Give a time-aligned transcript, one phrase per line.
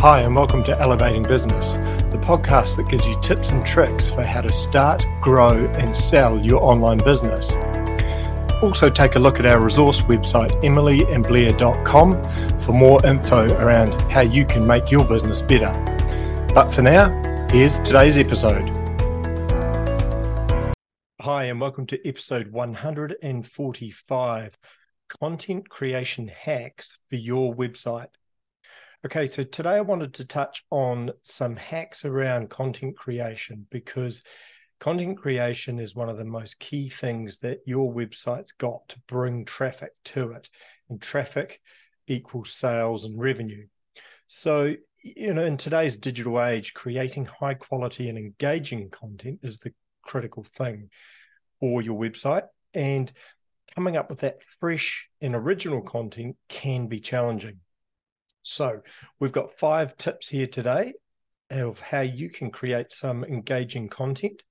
[0.00, 4.22] Hi, and welcome to Elevating Business, the podcast that gives you tips and tricks for
[4.22, 7.52] how to start, grow, and sell your online business.
[8.62, 14.46] Also, take a look at our resource website, emilyandblair.com, for more info around how you
[14.46, 15.70] can make your business better.
[16.54, 17.10] But for now,
[17.50, 18.70] here's today's episode.
[21.20, 24.58] Hi, and welcome to episode 145
[25.20, 28.08] Content Creation Hacks for Your Website.
[29.02, 34.22] Okay, so today I wanted to touch on some hacks around content creation because
[34.78, 39.46] content creation is one of the most key things that your website's got to bring
[39.46, 40.50] traffic to it.
[40.90, 41.62] And traffic
[42.08, 43.68] equals sales and revenue.
[44.26, 49.72] So, you know, in today's digital age, creating high quality and engaging content is the
[50.02, 50.90] critical thing
[51.58, 52.48] for your website.
[52.74, 53.10] And
[53.74, 57.60] coming up with that fresh and original content can be challenging.
[58.42, 58.80] So,
[59.18, 60.94] we've got five tips here today
[61.50, 64.42] of how you can create some engaging content.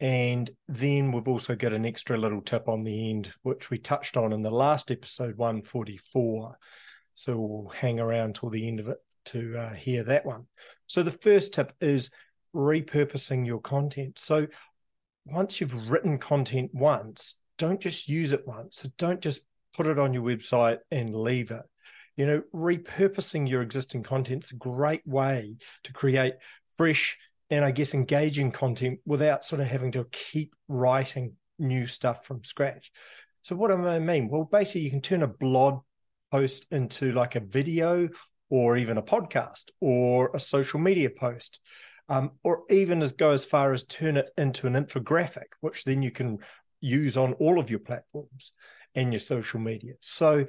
[0.00, 4.16] And then we've also got an extra little tip on the end, which we touched
[4.16, 6.58] on in the last episode 144.
[7.14, 10.46] So, we'll hang around till the end of it to uh, hear that one.
[10.86, 12.10] So, the first tip is
[12.54, 14.18] repurposing your content.
[14.18, 14.48] So,
[15.24, 18.78] once you've written content once, don't just use it once.
[18.78, 19.42] So, don't just
[19.72, 21.62] put it on your website and leave it
[22.16, 26.34] you know, repurposing your existing content is a great way to create
[26.76, 27.18] fresh
[27.50, 32.44] and I guess engaging content without sort of having to keep writing new stuff from
[32.44, 32.90] scratch.
[33.42, 34.28] So what do I mean?
[34.28, 35.82] Well, basically you can turn a blog
[36.32, 38.08] post into like a video
[38.48, 41.60] or even a podcast or a social media post.
[42.06, 46.02] Um, or even as go as far as turn it into an infographic, which then
[46.02, 46.38] you can
[46.82, 48.52] use on all of your platforms
[48.94, 49.94] and your social media.
[50.00, 50.46] So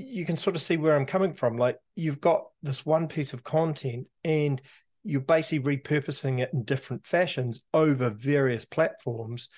[0.00, 1.56] you can sort of see where I'm coming from.
[1.56, 4.60] Like you've got this one piece of content and
[5.04, 9.48] you're basically repurposing it in different fashions over various platforms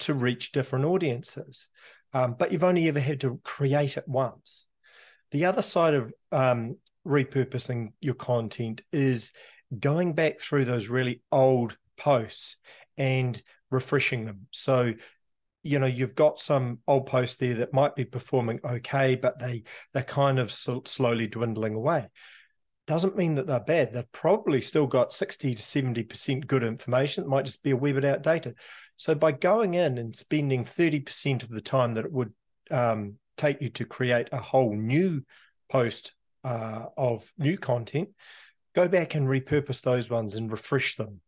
[0.00, 1.68] to reach different audiences.
[2.12, 4.66] Um, but you've only ever had to create it once.
[5.32, 9.32] The other side of um, repurposing your content is
[9.78, 12.56] going back through those really old posts
[12.96, 13.40] and
[13.70, 14.46] refreshing them.
[14.52, 14.94] So
[15.64, 19.64] you know you've got some old posts there that might be performing okay but they
[19.92, 22.08] they're kind of slowly dwindling away.
[22.86, 23.94] Doesn't mean that they're bad.
[23.94, 27.92] They've probably still got 60 to 70% good information it might just be a wee
[27.92, 28.56] bit outdated.
[28.96, 32.32] So by going in and spending 30% of the time that it would
[32.70, 35.24] um, take you to create a whole new
[35.70, 36.12] post
[36.44, 38.10] uh, of new content
[38.74, 41.20] go back and repurpose those ones and refresh them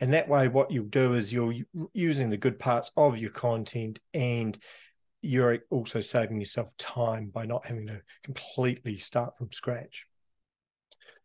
[0.00, 1.54] and that way, what you'll do is you're
[1.92, 4.58] using the good parts of your content and
[5.22, 10.06] you're also saving yourself time by not having to completely start from scratch.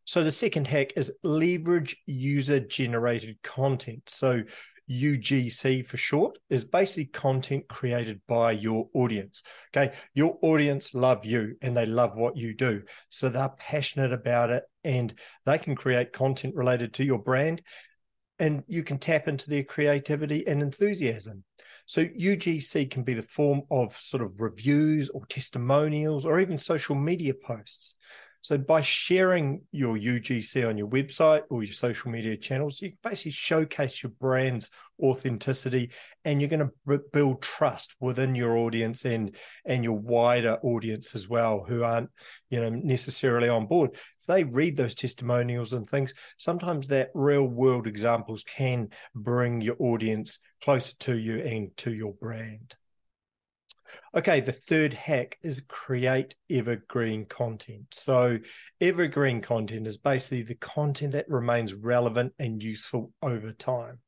[0.05, 4.03] So, the second hack is leverage user generated content.
[4.07, 4.43] So,
[4.89, 9.43] UGC for short is basically content created by your audience.
[9.71, 9.93] Okay.
[10.15, 12.81] Your audience love you and they love what you do.
[13.09, 15.13] So they're passionate about it and
[15.45, 17.61] they can create content related to your brand
[18.39, 21.43] and you can tap into their creativity and enthusiasm.
[21.85, 26.95] So UGC can be the form of sort of reviews or testimonials or even social
[26.95, 27.95] media posts.
[28.41, 32.97] So by sharing your UGC on your website or your social media channels, you can
[33.03, 34.69] basically showcase your brand's
[35.01, 35.91] authenticity
[36.23, 39.35] and you're going to build trust within your audience and
[39.65, 42.09] and your wider audience as well who aren't
[42.49, 43.91] you know necessarily on board.
[43.93, 49.75] If they read those testimonials and things sometimes that real world examples can bring your
[49.79, 52.75] audience closer to you and to your brand
[54.15, 57.85] Okay, the third hack is create evergreen content.
[57.91, 58.39] So,
[58.81, 63.99] evergreen content is basically the content that remains relevant and useful over time.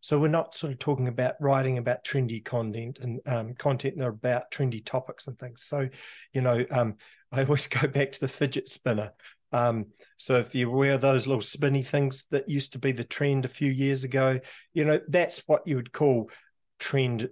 [0.00, 4.04] So, we're not sort of talking about writing about trendy content and um, content that
[4.04, 5.64] are about trendy topics and things.
[5.64, 5.88] So,
[6.32, 6.96] you know, um,
[7.32, 9.12] I always go back to the fidget spinner.
[9.52, 9.86] Um,
[10.16, 13.48] so if you wear those little spinny things that used to be the trend a
[13.48, 14.38] few years ago,
[14.74, 16.30] you know, that's what you would call
[16.78, 17.28] trend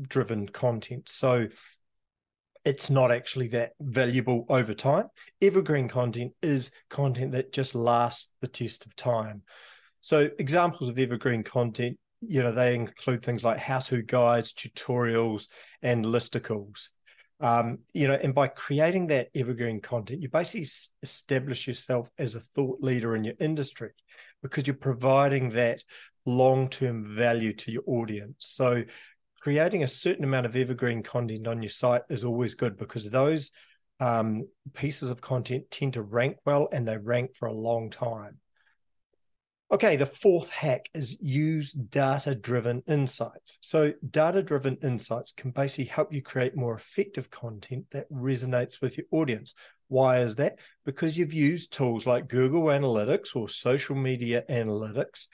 [0.00, 1.08] driven content.
[1.08, 1.48] So
[2.64, 5.06] it's not actually that valuable over time.
[5.40, 9.42] Evergreen content is content that just lasts the test of time.
[10.02, 15.48] So examples of evergreen content, you know, they include things like how-to guides, tutorials,
[15.82, 16.88] and listicles.
[17.40, 20.66] Um, you know, and by creating that evergreen content, you basically
[21.02, 23.90] establish yourself as a thought leader in your industry
[24.42, 25.82] because you're providing that
[26.26, 28.36] long-term value to your audience.
[28.40, 28.84] So
[29.40, 33.52] creating a certain amount of evergreen content on your site is always good because those
[33.98, 38.38] um, pieces of content tend to rank well and they rank for a long time.
[39.72, 43.56] Okay, the fourth hack is use data driven insights.
[43.60, 48.98] So, data driven insights can basically help you create more effective content that resonates with
[48.98, 49.54] your audience.
[49.86, 50.58] Why is that?
[50.84, 55.28] Because you've used tools like Google Analytics or social media analytics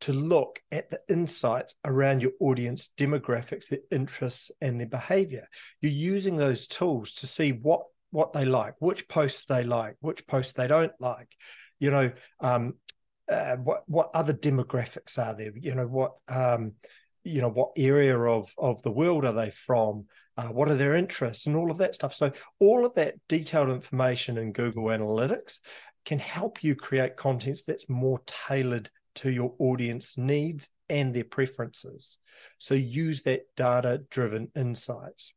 [0.00, 5.48] to look at the insights around your audience demographics, their interests, and their behavior.
[5.80, 10.26] You're using those tools to see what what they like, which posts they like, which
[10.26, 11.34] posts they don't like.
[11.78, 12.74] You know, um,
[13.28, 15.52] uh, what what other demographics are there?
[15.54, 16.72] You know, what um,
[17.24, 20.06] you know, what area of of the world are they from?
[20.36, 22.14] Uh, what are their interests and all of that stuff.
[22.14, 22.30] So
[22.60, 25.58] all of that detailed information in Google Analytics
[26.04, 32.18] can help you create content that's more tailored to your audience needs and their preferences.
[32.58, 35.32] So use that data driven insights.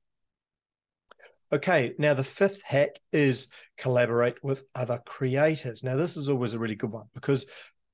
[1.53, 3.47] Okay, now the fifth hack is
[3.77, 5.83] collaborate with other creators.
[5.83, 7.45] Now, this is always a really good one because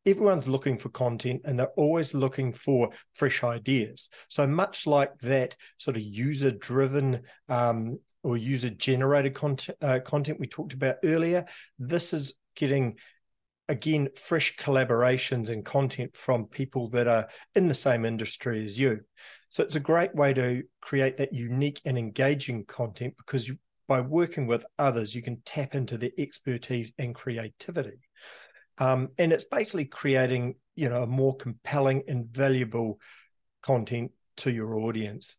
[0.05, 4.09] everyone's looking for content and they're always looking for fresh ideas.
[4.27, 9.35] So, much like that sort of user driven um, or user generated
[9.81, 11.45] uh, content we talked about earlier,
[11.79, 12.97] this is getting
[13.69, 19.01] again fresh collaborations and content from people that are in the same industry as you.
[19.49, 24.01] So it's a great way to create that unique and engaging content because you, by
[24.01, 27.99] working with others you can tap into their expertise and creativity.
[28.77, 32.99] Um, and it's basically creating you know a more compelling and valuable
[33.61, 35.35] content to your audience.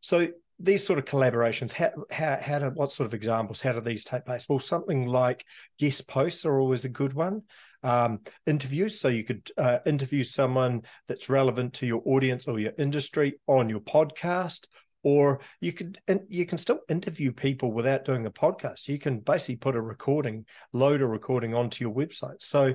[0.00, 3.80] So these sort of collaborations, how, how, how do, what sort of examples, how do
[3.80, 4.48] these take place?
[4.48, 5.44] Well, something like
[5.78, 7.42] guest posts are always a good one.
[7.82, 12.72] Um, interviews, so you could uh, interview someone that's relevant to your audience or your
[12.78, 14.66] industry on your podcast,
[15.04, 18.88] or you could you can still interview people without doing a podcast.
[18.88, 22.40] You can basically put a recording, load a recording onto your website.
[22.42, 22.74] So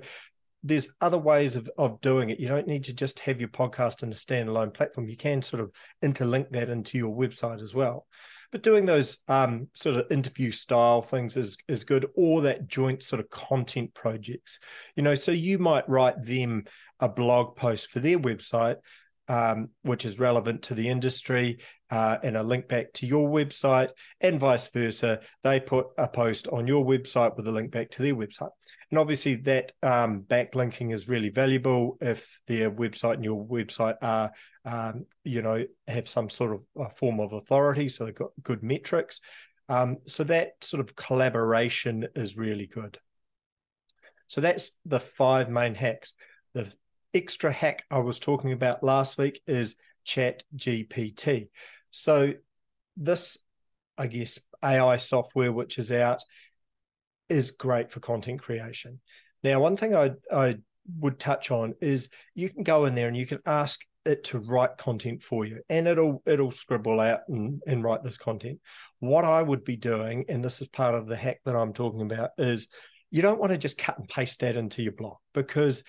[0.64, 2.40] there's other ways of, of doing it.
[2.40, 5.10] You don't need to just have your podcast in a standalone platform.
[5.10, 5.72] You can sort of
[6.04, 8.06] interlink that into your website as well.
[8.52, 13.02] But doing those um, sort of interview style things is is good, or that joint
[13.02, 14.60] sort of content projects.
[14.96, 16.66] You know, so you might write them
[17.00, 18.76] a blog post for their website,
[19.32, 23.92] um, which is relevant to the industry, uh, and a link back to your website,
[24.20, 25.22] and vice versa.
[25.42, 28.50] They put a post on your website with a link back to their website.
[28.90, 34.32] And obviously, that um, backlinking is really valuable if their website and your website are,
[34.66, 37.88] um, you know, have some sort of a form of authority.
[37.88, 39.22] So they've got good metrics.
[39.70, 43.00] Um, so that sort of collaboration is really good.
[44.28, 46.16] So that's the five main hacks.
[46.54, 46.74] The
[47.14, 51.50] extra hack I was talking about last week is Chat GPT.
[51.90, 52.34] So
[52.98, 53.38] this,
[53.98, 56.24] I guess, AI software which is out
[57.30, 59.00] is great for content creation.
[59.44, 60.58] Now, one thing I I
[61.00, 64.40] would touch on is you can go in there and you can ask it to
[64.40, 68.60] write content for you and it'll it'll scribble out and, and write this content
[69.00, 72.02] what i would be doing and this is part of the hack that i'm talking
[72.02, 72.68] about is
[73.12, 75.84] you don't want to just cut and paste that into your blog because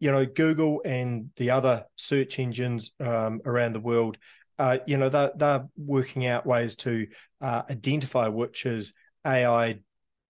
[0.00, 4.16] you know, Google and the other search engines um, around the world,
[4.58, 7.06] uh, you know, they're, they're working out ways to
[7.40, 8.92] uh, identify which is
[9.24, 9.78] AI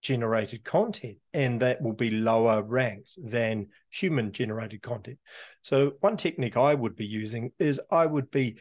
[0.03, 5.19] generated content, and that will be lower ranked than human generated content.
[5.63, 8.59] So, one technique I would be using is I would be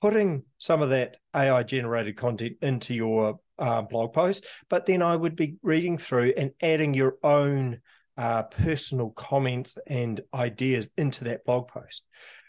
[0.00, 5.14] putting some of that AI generated content into your uh, blog post, but then I
[5.14, 7.80] would be reading through and adding your own
[8.16, 12.04] uh, personal comments and ideas into that blog post.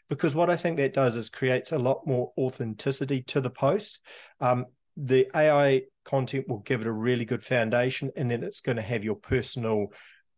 [0.10, 4.00] Because what I think that does is creates a lot more authenticity to the post.
[4.40, 4.66] Um,
[4.98, 8.82] the AI content will give it a really good foundation, and then it's going to
[8.82, 9.88] have your personal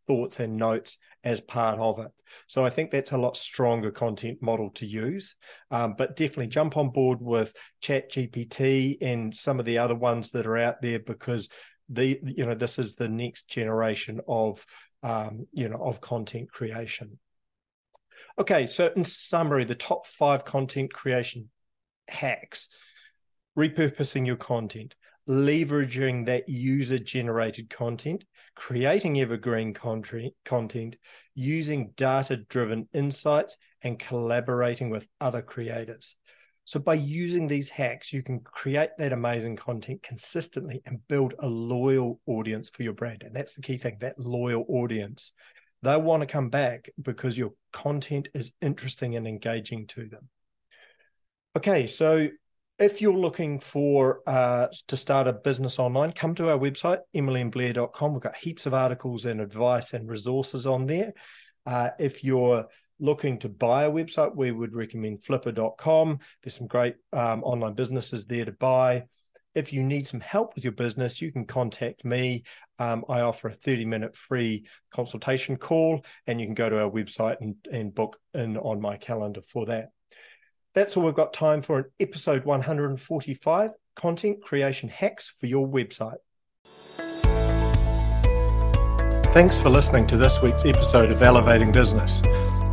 [0.08, 2.12] thoughts and notes as part of it.
[2.48, 5.36] So I think that's a lot stronger content model to use.
[5.72, 10.32] Um, but definitely jump on board with Chat GPT and some of the other ones
[10.32, 11.50] that are out there because
[11.89, 14.65] the you know this is the next generation of
[15.06, 17.20] um, you know, of content creation.
[18.40, 21.50] Okay, so in summary, the top five content creation
[22.08, 22.70] hacks
[23.56, 24.96] repurposing your content,
[25.30, 28.24] leveraging that user generated content,
[28.56, 30.96] creating evergreen content,
[31.36, 36.16] using data driven insights, and collaborating with other creators.
[36.65, 41.48] So, by using these hacks, you can create that amazing content consistently and build a
[41.48, 43.24] loyal audience for your brand.
[43.24, 45.31] And that's the key thing that loyal audience.
[45.84, 50.27] They want to come back because your content is interesting and engaging to them.
[51.55, 52.27] Okay, so
[52.79, 58.13] if you're looking for uh, to start a business online, come to our website, emilyandblair.com.
[58.13, 61.13] We've got heaps of articles and advice and resources on there.
[61.65, 62.65] Uh, if you're
[63.00, 66.20] looking to buy a website, we would recommend flippa.com.
[66.44, 69.06] There's some great um, online businesses there to buy.
[69.54, 72.44] If you need some help with your business, you can contact me.
[72.78, 76.90] Um, I offer a 30 minute free consultation call, and you can go to our
[76.90, 79.92] website and, and book in on my calendar for that.
[80.74, 86.18] That's all we've got time for in episode 145 content creation hacks for your website.
[89.36, 92.22] Thanks for listening to this week's episode of Elevating Business.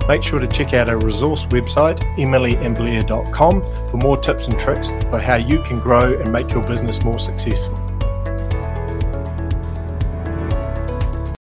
[0.09, 5.18] Make sure to check out our resource website, emilyandblair.com, for more tips and tricks for
[5.18, 7.91] how you can grow and make your business more successful.